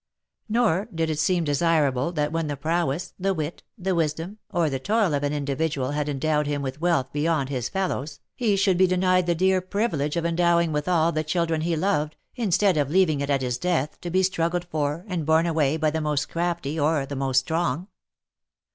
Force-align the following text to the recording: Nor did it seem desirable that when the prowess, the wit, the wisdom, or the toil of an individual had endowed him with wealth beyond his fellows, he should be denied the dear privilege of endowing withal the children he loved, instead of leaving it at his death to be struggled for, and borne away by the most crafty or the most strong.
Nor 0.49 0.85
did 0.95 1.11
it 1.11 1.19
seem 1.19 1.43
desirable 1.43 2.11
that 2.13 2.31
when 2.31 2.47
the 2.47 2.57
prowess, 2.57 3.13
the 3.19 3.35
wit, 3.35 3.61
the 3.77 3.93
wisdom, 3.93 4.39
or 4.49 4.67
the 4.67 4.79
toil 4.79 5.13
of 5.13 5.21
an 5.21 5.31
individual 5.31 5.91
had 5.91 6.09
endowed 6.09 6.47
him 6.47 6.63
with 6.63 6.81
wealth 6.81 7.13
beyond 7.13 7.49
his 7.49 7.69
fellows, 7.69 8.19
he 8.35 8.55
should 8.55 8.79
be 8.79 8.87
denied 8.87 9.27
the 9.27 9.35
dear 9.35 9.61
privilege 9.61 10.15
of 10.17 10.25
endowing 10.25 10.71
withal 10.71 11.11
the 11.11 11.23
children 11.23 11.61
he 11.61 11.75
loved, 11.75 12.15
instead 12.35 12.77
of 12.77 12.89
leaving 12.89 13.21
it 13.21 13.29
at 13.29 13.43
his 13.43 13.59
death 13.59 14.01
to 14.01 14.09
be 14.09 14.23
struggled 14.23 14.65
for, 14.71 15.05
and 15.07 15.23
borne 15.23 15.45
away 15.45 15.77
by 15.77 15.91
the 15.91 16.01
most 16.01 16.29
crafty 16.29 16.79
or 16.79 17.05
the 17.05 17.15
most 17.15 17.37
strong. 17.41 17.87